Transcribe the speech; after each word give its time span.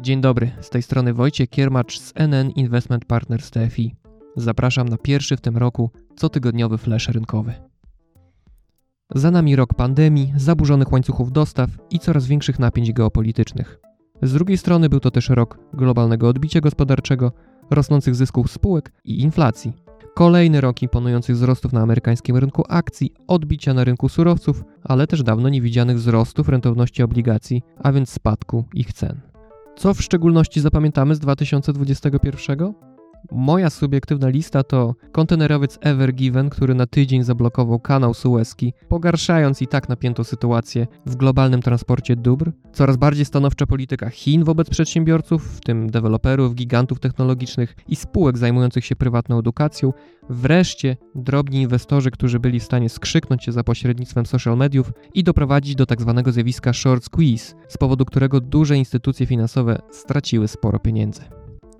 Dzień 0.00 0.20
dobry, 0.20 0.50
z 0.60 0.70
tej 0.70 0.82
strony 0.82 1.14
Wojciech 1.14 1.48
Kiermacz 1.50 1.98
z 1.98 2.12
NN 2.16 2.50
Investment 2.50 3.04
Partners 3.04 3.50
TFI. 3.50 3.94
Zapraszam 4.36 4.88
na 4.88 4.96
pierwszy 4.96 5.36
w 5.36 5.40
tym 5.40 5.56
roku 5.56 5.90
cotygodniowy 6.16 6.78
flash 6.78 7.08
rynkowy. 7.08 7.54
Za 9.14 9.30
nami 9.30 9.56
rok 9.56 9.74
pandemii, 9.74 10.32
zaburzonych 10.36 10.92
łańcuchów 10.92 11.32
dostaw 11.32 11.70
i 11.90 11.98
coraz 11.98 12.26
większych 12.26 12.58
napięć 12.58 12.92
geopolitycznych. 12.92 13.80
Z 14.22 14.32
drugiej 14.32 14.58
strony 14.58 14.88
był 14.88 15.00
to 15.00 15.10
też 15.10 15.28
rok 15.28 15.58
globalnego 15.72 16.28
odbicia 16.28 16.60
gospodarczego, 16.60 17.32
rosnących 17.70 18.14
zysków 18.14 18.50
spółek 18.50 18.92
i 19.04 19.22
inflacji. 19.22 19.85
Kolejny 20.16 20.60
rok 20.60 20.82
imponujących 20.82 21.36
wzrostów 21.36 21.72
na 21.72 21.80
amerykańskim 21.80 22.36
rynku 22.36 22.64
akcji, 22.68 23.12
odbicia 23.26 23.74
na 23.74 23.84
rynku 23.84 24.08
surowców, 24.08 24.64
ale 24.84 25.06
też 25.06 25.22
dawno 25.22 25.48
niewidzianych 25.48 25.96
wzrostów 25.96 26.48
rentowności 26.48 27.02
obligacji, 27.02 27.62
a 27.78 27.92
więc 27.92 28.10
spadku 28.10 28.64
ich 28.74 28.92
cen. 28.92 29.20
Co 29.76 29.94
w 29.94 30.02
szczególności 30.02 30.60
zapamiętamy 30.60 31.14
z 31.14 31.18
2021? 31.18 32.85
Moja 33.32 33.70
subiektywna 33.70 34.28
lista 34.28 34.62
to 34.62 34.94
kontenerowiec 35.12 35.78
Ever 35.80 36.14
Given, 36.14 36.50
który 36.50 36.74
na 36.74 36.86
tydzień 36.86 37.22
zablokował 37.22 37.80
kanał 37.80 38.14
Suezki, 38.14 38.72
pogarszając 38.88 39.62
i 39.62 39.66
tak 39.66 39.88
napiętą 39.88 40.24
sytuację 40.24 40.86
w 41.06 41.16
globalnym 41.16 41.62
transporcie 41.62 42.16
dóbr, 42.16 42.52
coraz 42.72 42.96
bardziej 42.96 43.24
stanowcza 43.24 43.66
polityka 43.66 44.10
Chin 44.10 44.44
wobec 44.44 44.70
przedsiębiorców, 44.70 45.56
w 45.56 45.60
tym 45.60 45.90
deweloperów, 45.90 46.54
gigantów 46.54 47.00
technologicznych 47.00 47.76
i 47.88 47.96
spółek 47.96 48.38
zajmujących 48.38 48.84
się 48.84 48.96
prywatną 48.96 49.38
edukacją, 49.38 49.92
wreszcie 50.30 50.96
drobni 51.14 51.62
inwestorzy, 51.62 52.10
którzy 52.10 52.40
byli 52.40 52.60
w 52.60 52.64
stanie 52.64 52.88
skrzyknąć 52.88 53.44
się 53.44 53.52
za 53.52 53.64
pośrednictwem 53.64 54.26
social 54.26 54.56
mediów 54.56 54.92
i 55.14 55.24
doprowadzić 55.24 55.74
do. 55.74 55.86
Tak 55.86 56.32
zjawiska 56.32 56.72
short 56.72 57.04
squeeze, 57.04 57.54
z 57.68 57.76
powodu 57.76 58.04
którego 58.04 58.40
duże 58.40 58.76
instytucje 58.76 59.26
finansowe 59.26 59.78
straciły 59.90 60.48
sporo 60.48 60.78
pieniędzy. 60.78 61.35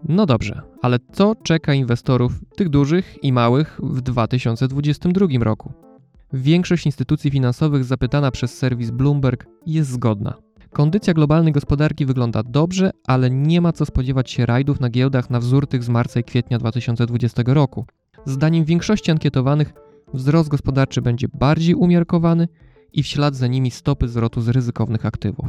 No 0.08 0.26
dobrze, 0.26 0.62
ale 0.82 0.98
co 1.12 1.34
czeka 1.42 1.74
inwestorów, 1.74 2.32
tych 2.56 2.68
dużych 2.68 3.24
i 3.24 3.32
małych, 3.32 3.80
w 3.82 4.00
2022 4.00 5.26
roku? 5.40 5.72
Większość 6.32 6.86
instytucji 6.86 7.30
finansowych 7.30 7.84
zapytana 7.84 8.30
przez 8.30 8.58
serwis 8.58 8.90
Bloomberg 8.90 9.46
jest 9.66 9.90
zgodna. 9.90 10.34
Kondycja 10.72 11.14
globalnej 11.14 11.52
gospodarki 11.52 12.06
wygląda 12.06 12.42
dobrze, 12.42 12.90
ale 13.06 13.30
nie 13.30 13.60
ma 13.60 13.72
co 13.72 13.86
spodziewać 13.86 14.30
się 14.30 14.46
rajdów 14.46 14.80
na 14.80 14.90
giełdach 14.90 15.30
na 15.30 15.40
wzór 15.40 15.66
tych 15.66 15.84
z 15.84 15.88
marca 15.88 16.20
i 16.20 16.24
kwietnia 16.24 16.58
2020 16.58 17.42
roku. 17.46 17.86
Zdaniem 18.24 18.64
większości 18.64 19.10
ankietowanych 19.10 19.72
wzrost 20.14 20.48
gospodarczy 20.48 21.02
będzie 21.02 21.26
bardziej 21.28 21.74
umiarkowany 21.74 22.48
i 22.92 23.02
w 23.02 23.06
ślad 23.06 23.34
za 23.34 23.46
nimi 23.46 23.70
stopy 23.70 24.08
zwrotu 24.08 24.40
z 24.40 24.48
ryzykownych 24.48 25.06
aktywów. 25.06 25.46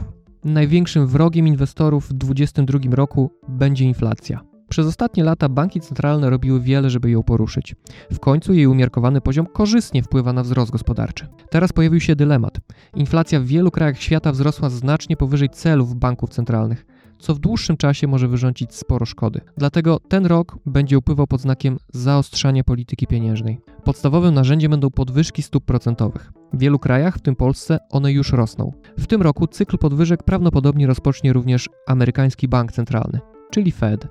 Największym 0.47 1.07
wrogiem 1.07 1.47
inwestorów 1.47 2.09
w 2.09 2.13
2022 2.13 2.95
roku 2.95 3.31
będzie 3.47 3.85
inflacja. 3.85 4.41
Przez 4.69 4.87
ostatnie 4.87 5.23
lata 5.23 5.49
banki 5.49 5.81
centralne 5.81 6.29
robiły 6.29 6.61
wiele, 6.61 6.89
żeby 6.89 7.09
ją 7.09 7.23
poruszyć. 7.23 7.75
W 8.11 8.19
końcu 8.19 8.53
jej 8.53 8.67
umiarkowany 8.67 9.21
poziom 9.21 9.45
korzystnie 9.45 10.03
wpływa 10.03 10.33
na 10.33 10.43
wzrost 10.43 10.71
gospodarczy. 10.71 11.27
Teraz 11.49 11.73
pojawił 11.73 11.99
się 11.99 12.15
dylemat. 12.15 12.57
Inflacja 12.95 13.39
w 13.39 13.43
wielu 13.43 13.71
krajach 13.71 14.01
świata 14.01 14.31
wzrosła 14.31 14.69
znacznie 14.69 15.17
powyżej 15.17 15.49
celów 15.49 15.95
banków 15.95 16.29
centralnych, 16.29 16.85
co 17.19 17.35
w 17.35 17.39
dłuższym 17.39 17.77
czasie 17.77 18.07
może 18.07 18.27
wyrządzić 18.27 18.75
sporo 18.75 19.05
szkody. 19.05 19.41
Dlatego 19.57 19.99
ten 19.99 20.25
rok 20.25 20.57
będzie 20.65 20.97
upływał 20.97 21.27
pod 21.27 21.41
znakiem 21.41 21.77
zaostrzania 21.93 22.63
polityki 22.63 23.07
pieniężnej. 23.07 23.59
Podstawowym 23.83 24.33
narzędziem 24.33 24.71
będą 24.71 24.89
podwyżki 24.89 25.43
stóp 25.43 25.65
procentowych. 25.65 26.31
W 26.53 26.59
wielu 26.59 26.79
krajach, 26.79 27.17
w 27.17 27.21
tym 27.21 27.35
Polsce, 27.35 27.79
one 27.89 28.11
już 28.11 28.31
rosną. 28.31 28.71
W 28.97 29.07
tym 29.07 29.21
roku 29.21 29.47
cykl 29.47 29.77
podwyżek 29.77 30.23
prawdopodobnie 30.23 30.87
rozpocznie 30.87 31.33
również 31.33 31.69
amerykański 31.87 32.47
bank 32.47 32.71
centralny, 32.71 33.19
czyli 33.51 33.71
Fed. 33.71 34.07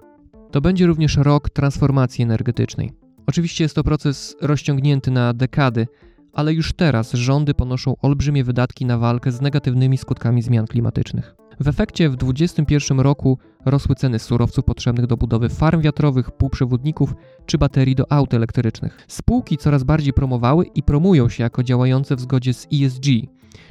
To 0.50 0.60
będzie 0.60 0.86
również 0.86 1.16
rok 1.16 1.50
transformacji 1.50 2.22
energetycznej. 2.22 2.92
Oczywiście 3.26 3.64
jest 3.64 3.74
to 3.74 3.84
proces 3.84 4.36
rozciągnięty 4.40 5.10
na 5.10 5.34
dekady, 5.34 5.86
ale 6.32 6.54
już 6.54 6.72
teraz 6.72 7.12
rządy 7.12 7.54
ponoszą 7.54 7.96
olbrzymie 8.02 8.44
wydatki 8.44 8.86
na 8.86 8.98
walkę 8.98 9.32
z 9.32 9.40
negatywnymi 9.40 9.98
skutkami 9.98 10.42
zmian 10.42 10.66
klimatycznych. 10.66 11.36
W 11.60 11.68
efekcie 11.68 12.10
w 12.10 12.16
2021 12.16 13.00
roku 13.00 13.38
rosły 13.64 13.94
ceny 13.94 14.18
surowców 14.18 14.64
potrzebnych 14.64 15.06
do 15.06 15.16
budowy 15.16 15.48
farm 15.48 15.80
wiatrowych, 15.80 16.30
półprzewodników 16.30 17.14
czy 17.46 17.58
baterii 17.58 17.94
do 17.94 18.12
aut 18.12 18.34
elektrycznych. 18.34 19.04
Spółki 19.08 19.56
coraz 19.56 19.84
bardziej 19.84 20.12
promowały 20.12 20.64
i 20.64 20.82
promują 20.82 21.28
się 21.28 21.42
jako 21.42 21.62
działające 21.62 22.16
w 22.16 22.20
zgodzie 22.20 22.54
z 22.54 22.66
ESG, 22.72 23.06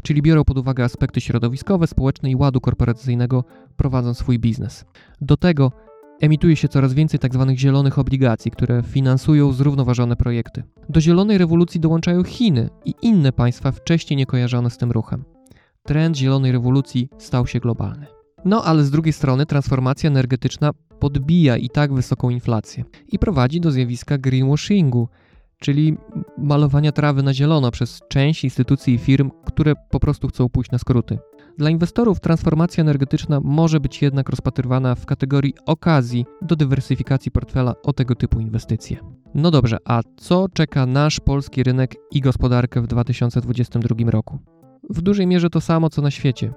czyli 0.04 0.22
biorą 0.22 0.44
pod 0.44 0.58
uwagę 0.58 0.84
aspekty 0.84 1.22
środowiskowe, 1.22 1.88
społeczne 1.88 2.32
i 2.32 2.36
ładu 2.36 2.62
korporacyjnego, 2.62 3.44
prowadząc 3.78 4.18
swój 4.18 4.40
biznes. 4.40 4.86
Do 5.22 5.38
tego 5.38 5.72
emituje 6.22 6.56
się 6.56 6.68
coraz 6.68 6.94
więcej 6.94 7.20
tzw. 7.20 7.46
Tak 7.48 7.58
zielonych 7.58 8.00
obligacji, 8.00 8.52
które 8.52 8.84
finansują 8.84 9.52
zrównoważone 9.52 10.16
projekty. 10.16 10.64
Do 10.90 11.02
zielonej 11.02 11.38
rewolucji 11.38 11.80
dołączają 11.80 12.24
Chiny 12.24 12.70
i 12.86 12.94
inne 13.02 13.32
państwa 13.32 13.72
wcześniej 13.72 14.18
niekojarzone 14.18 14.70
z 14.70 14.78
tym 14.78 14.92
ruchem. 14.92 15.35
Trend 15.86 16.18
zielonej 16.18 16.52
rewolucji 16.52 17.10
stał 17.18 17.48
się 17.48 17.60
globalny. 17.60 18.06
No 18.46 18.64
ale 18.64 18.84
z 18.84 18.92
drugiej 18.92 19.14
strony 19.14 19.46
transformacja 19.46 20.10
energetyczna 20.10 20.72
podbija 21.00 21.58
i 21.58 21.70
tak 21.70 21.94
wysoką 21.94 22.30
inflację 22.30 22.84
i 23.12 23.20
prowadzi 23.20 23.62
do 23.62 23.72
zjawiska 23.72 24.18
greenwashingu, 24.18 25.10
czyli 25.60 25.98
malowania 26.38 26.92
trawy 26.92 27.24
na 27.24 27.34
zielono 27.34 27.72
przez 27.72 28.02
część 28.10 28.44
instytucji 28.44 28.94
i 28.94 28.98
firm, 28.98 29.32
które 29.46 29.74
po 29.90 30.00
prostu 30.00 30.28
chcą 30.28 30.50
pójść 30.50 30.72
na 30.72 30.78
skróty. 30.78 31.20
Dla 31.58 31.70
inwestorów 31.70 32.20
transformacja 32.20 32.82
energetyczna 32.82 33.40
może 33.44 33.80
być 33.80 34.02
jednak 34.02 34.30
rozpatrywana 34.30 34.96
w 34.96 35.06
kategorii 35.06 35.54
okazji 35.66 36.26
do 36.42 36.56
dywersyfikacji 36.56 37.32
portfela 37.32 37.74
o 37.84 37.94
tego 37.94 38.16
typu 38.16 38.40
inwestycje. 38.40 38.98
No 39.36 39.52
dobrze, 39.52 39.78
a 39.86 40.02
co 40.18 40.50
czeka 40.54 40.86
nasz 40.86 41.20
polski 41.20 41.64
rynek 41.64 41.96
i 42.12 42.22
gospodarkę 42.22 42.82
w 42.82 42.88
2022 42.88 44.12
roku? 44.12 44.40
W 44.90 45.02
dużej 45.02 45.28
mierze 45.28 45.50
to 45.50 45.62
samo 45.62 45.90
co 45.90 46.02
na 46.02 46.12
świecie. 46.12 46.54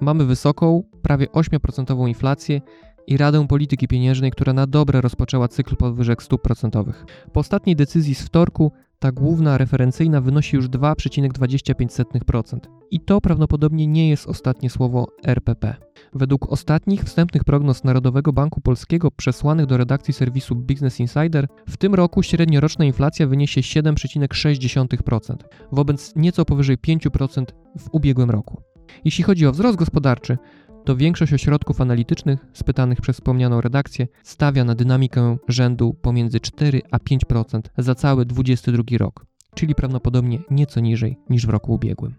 Mamy 0.00 0.24
wysoką, 0.24 0.82
prawie 1.02 1.26
8% 1.26 2.08
inflację 2.08 2.60
i 3.06 3.16
Radę 3.16 3.46
Polityki 3.46 3.88
Pieniężnej, 3.88 4.30
która 4.30 4.52
na 4.52 4.66
dobre 4.66 5.00
rozpoczęła 5.00 5.48
cykl 5.48 5.76
podwyżek 5.76 6.22
stóp 6.22 6.42
procentowych. 6.42 7.04
Po 7.32 7.40
ostatniej 7.40 7.76
decyzji 7.76 8.14
z 8.14 8.22
wtorku 8.22 8.72
ta 8.98 9.12
główna 9.12 9.58
referencyjna 9.58 10.20
wynosi 10.20 10.56
już 10.56 10.68
2,25%. 10.68 12.58
I 12.90 13.00
to 13.00 13.20
prawdopodobnie 13.20 13.86
nie 13.86 14.08
jest 14.08 14.26
ostatnie 14.26 14.70
słowo 14.70 15.06
RPP. 15.24 15.76
Według 16.12 16.52
ostatnich 16.52 17.04
wstępnych 17.04 17.44
prognoz 17.44 17.84
Narodowego 17.84 18.32
Banku 18.32 18.60
Polskiego 18.60 19.10
przesłanych 19.10 19.66
do 19.66 19.76
redakcji 19.76 20.14
serwisu 20.14 20.54
Business 20.56 21.00
Insider, 21.00 21.46
w 21.68 21.76
tym 21.76 21.94
roku 21.94 22.22
średnioroczna 22.22 22.84
inflacja 22.84 23.26
wyniesie 23.26 23.60
7,6%, 23.60 25.36
wobec 25.72 26.16
nieco 26.16 26.44
powyżej 26.44 26.78
5% 26.78 27.44
w 27.78 27.88
ubiegłym 27.92 28.30
roku. 28.30 28.62
Jeśli 29.04 29.24
chodzi 29.24 29.46
o 29.46 29.52
wzrost 29.52 29.78
gospodarczy, 29.78 30.38
to 30.84 30.96
większość 30.96 31.32
ośrodków 31.32 31.80
analitycznych 31.80 32.46
spytanych 32.52 33.00
przez 33.00 33.16
wspomnianą 33.16 33.60
redakcję 33.60 34.08
stawia 34.22 34.64
na 34.64 34.74
dynamikę 34.74 35.36
rzędu 35.48 35.94
pomiędzy 35.94 36.40
4 36.40 36.82
a 36.90 36.98
5% 36.98 37.60
za 37.78 37.94
cały 37.94 38.26
2022 38.26 38.98
rok, 38.98 39.26
czyli 39.54 39.74
prawdopodobnie 39.74 40.38
nieco 40.50 40.80
niżej 40.80 41.18
niż 41.30 41.46
w 41.46 41.50
roku 41.50 41.74
ubiegłym. 41.74 42.14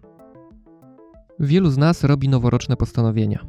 Wielu 1.40 1.70
z 1.70 1.78
nas 1.78 2.04
robi 2.04 2.28
noworoczne 2.28 2.76
postanowienia. 2.76 3.46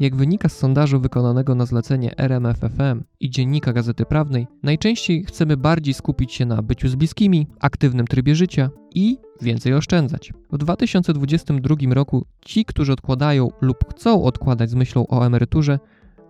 Jak 0.00 0.16
wynika 0.16 0.48
z 0.48 0.56
sondażu 0.56 1.00
wykonanego 1.00 1.54
na 1.54 1.66
zlecenie 1.66 2.18
RMFFM 2.18 3.02
i 3.20 3.30
dziennika 3.30 3.72
Gazety 3.72 4.04
Prawnej, 4.04 4.46
najczęściej 4.62 5.24
chcemy 5.24 5.56
bardziej 5.56 5.94
skupić 5.94 6.32
się 6.32 6.46
na 6.46 6.62
byciu 6.62 6.88
z 6.88 6.94
bliskimi, 6.94 7.46
aktywnym 7.60 8.06
trybie 8.06 8.34
życia 8.34 8.70
i 8.94 9.18
więcej 9.40 9.74
oszczędzać. 9.74 10.32
W 10.52 10.58
2022 10.58 11.76
roku 11.94 12.24
ci, 12.40 12.64
którzy 12.64 12.92
odkładają 12.92 13.48
lub 13.60 13.76
chcą 13.90 14.22
odkładać 14.24 14.70
z 14.70 14.74
myślą 14.74 15.06
o 15.06 15.26
emeryturze, 15.26 15.78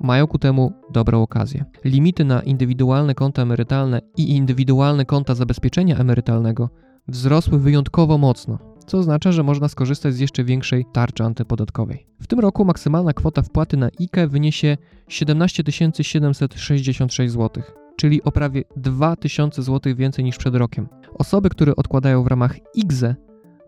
mają 0.00 0.26
ku 0.26 0.38
temu 0.38 0.72
dobrą 0.92 1.22
okazję. 1.22 1.64
Limity 1.84 2.24
na 2.24 2.42
indywidualne 2.42 3.14
konta 3.14 3.42
emerytalne 3.42 4.00
i 4.16 4.36
indywidualne 4.36 5.04
konta 5.04 5.34
zabezpieczenia 5.34 5.96
emerytalnego 5.96 6.70
wzrosły 7.08 7.58
wyjątkowo 7.58 8.18
mocno 8.18 8.69
co 8.90 8.98
oznacza, 8.98 9.32
że 9.32 9.42
można 9.42 9.68
skorzystać 9.68 10.14
z 10.14 10.18
jeszcze 10.18 10.44
większej 10.44 10.84
tarczy 10.92 11.24
antypodatkowej. 11.24 12.06
W 12.20 12.26
tym 12.26 12.40
roku 12.40 12.64
maksymalna 12.64 13.12
kwota 13.12 13.42
wpłaty 13.42 13.76
na 13.76 13.86
IKE 14.00 14.28
wyniesie 14.28 14.76
17 15.08 15.62
766 16.02 17.32
zł, 17.32 17.62
czyli 17.96 18.22
o 18.22 18.32
prawie 18.32 18.64
2000 18.76 19.62
zł 19.62 19.96
więcej 19.96 20.24
niż 20.24 20.36
przed 20.36 20.54
rokiem. 20.54 20.88
Osoby, 21.14 21.48
które 21.48 21.76
odkładają 21.76 22.22
w 22.22 22.26
ramach 22.26 22.56
IGZE 22.74 23.14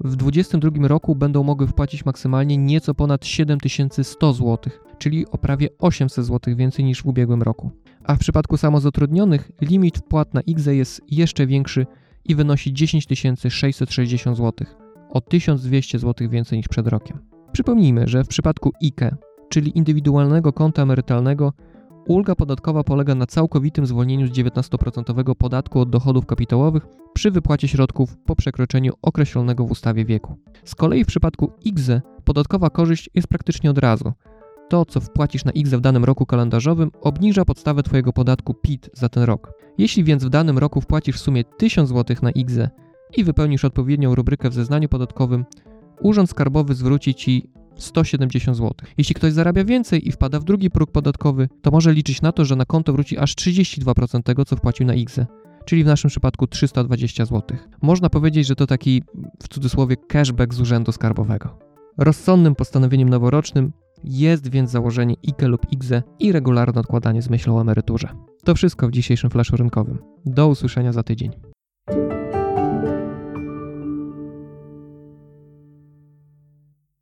w 0.00 0.16
2022 0.16 0.88
roku 0.88 1.14
będą 1.14 1.42
mogły 1.42 1.66
wpłacić 1.66 2.04
maksymalnie 2.04 2.56
nieco 2.56 2.94
ponad 2.94 3.26
7100 3.26 4.32
zł, 4.32 4.58
czyli 4.98 5.26
o 5.26 5.38
prawie 5.38 5.68
800 5.78 6.26
zł 6.26 6.56
więcej 6.56 6.84
niż 6.84 7.02
w 7.02 7.06
ubiegłym 7.06 7.42
roku. 7.42 7.70
A 8.04 8.14
w 8.14 8.18
przypadku 8.18 8.56
samozatrudnionych 8.56 9.50
limit 9.60 9.98
wpłat 9.98 10.34
na 10.34 10.40
IGZE 10.40 10.74
jest 10.74 11.00
jeszcze 11.10 11.46
większy 11.46 11.86
i 12.24 12.34
wynosi 12.34 12.72
10 12.72 13.06
660 13.48 14.36
zł 14.36 14.66
o 15.12 15.20
1200 15.20 15.98
zł 15.98 16.28
więcej 16.28 16.58
niż 16.58 16.68
przed 16.68 16.86
rokiem. 16.86 17.18
Przypomnijmy, 17.52 18.08
że 18.08 18.24
w 18.24 18.28
przypadku 18.28 18.72
IKE, 18.82 19.16
czyli 19.48 19.78
indywidualnego 19.78 20.52
konta 20.52 20.82
emerytalnego, 20.82 21.52
ulga 22.08 22.34
podatkowa 22.34 22.84
polega 22.84 23.14
na 23.14 23.26
całkowitym 23.26 23.86
zwolnieniu 23.86 24.26
z 24.26 24.30
19% 24.30 25.34
podatku 25.34 25.80
od 25.80 25.90
dochodów 25.90 26.26
kapitałowych 26.26 26.86
przy 27.14 27.30
wypłacie 27.30 27.68
środków 27.68 28.16
po 28.16 28.36
przekroczeniu 28.36 28.92
określonego 29.02 29.66
w 29.66 29.70
ustawie 29.70 30.04
wieku. 30.04 30.36
Z 30.64 30.74
kolei 30.74 31.04
w 31.04 31.06
przypadku 31.06 31.52
IGZE 31.64 32.00
podatkowa 32.24 32.70
korzyść 32.70 33.10
jest 33.14 33.28
praktycznie 33.28 33.70
od 33.70 33.78
razu. 33.78 34.12
To, 34.68 34.84
co 34.84 35.00
wpłacisz 35.00 35.44
na 35.44 35.52
IGZE 35.52 35.74
w 35.78 35.80
danym 35.80 36.04
roku 36.04 36.26
kalendarzowym, 36.26 36.90
obniża 37.00 37.44
podstawę 37.44 37.82
Twojego 37.82 38.12
podatku 38.12 38.54
PIT 38.54 38.90
za 38.94 39.08
ten 39.08 39.22
rok. 39.22 39.52
Jeśli 39.78 40.04
więc 40.04 40.24
w 40.24 40.28
danym 40.28 40.58
roku 40.58 40.80
wpłacisz 40.80 41.16
w 41.16 41.20
sumie 41.20 41.44
1000 41.44 41.88
zł 41.88 42.16
na 42.22 42.30
IGZE 42.30 42.70
i 43.16 43.24
wypełnisz 43.24 43.64
odpowiednią 43.64 44.14
rubrykę 44.14 44.50
w 44.50 44.54
zeznaniu 44.54 44.88
podatkowym, 44.88 45.44
Urząd 46.00 46.30
Skarbowy 46.30 46.74
zwróci 46.74 47.14
Ci 47.14 47.50
170 47.76 48.56
zł. 48.56 48.72
Jeśli 48.98 49.14
ktoś 49.14 49.32
zarabia 49.32 49.64
więcej 49.64 50.08
i 50.08 50.12
wpada 50.12 50.40
w 50.40 50.44
drugi 50.44 50.70
próg 50.70 50.90
podatkowy, 50.90 51.48
to 51.62 51.70
może 51.70 51.92
liczyć 51.92 52.22
na 52.22 52.32
to, 52.32 52.44
że 52.44 52.56
na 52.56 52.64
konto 52.64 52.92
wróci 52.92 53.18
aż 53.18 53.34
32% 53.34 54.22
tego, 54.22 54.44
co 54.44 54.56
wpłacił 54.56 54.86
na 54.86 54.94
IGZE, 54.94 55.26
czyli 55.64 55.84
w 55.84 55.86
naszym 55.86 56.10
przypadku 56.10 56.46
320 56.46 57.24
zł. 57.24 57.58
Można 57.82 58.10
powiedzieć, 58.10 58.46
że 58.46 58.56
to 58.56 58.66
taki 58.66 59.02
w 59.42 59.48
cudzysłowie 59.48 59.96
cashback 59.96 60.54
z 60.54 60.60
urzędu 60.60 60.92
skarbowego. 60.92 61.58
Rozsądnym 61.98 62.54
postanowieniem 62.54 63.08
noworocznym 63.08 63.72
jest 64.04 64.50
więc 64.50 64.70
założenie 64.70 65.14
IKE 65.28 65.48
lub 65.48 65.72
IGZE 65.72 66.02
i 66.18 66.32
regularne 66.32 66.80
odkładanie 66.80 67.22
z 67.22 67.30
myślą 67.30 67.56
o 67.56 67.60
emeryturze. 67.60 68.08
To 68.44 68.54
wszystko 68.54 68.88
w 68.88 68.90
dzisiejszym 68.90 69.30
flaszu 69.30 69.56
rynkowym. 69.56 69.98
Do 70.26 70.48
usłyszenia 70.48 70.92
za 70.92 71.02
tydzień. 71.02 71.51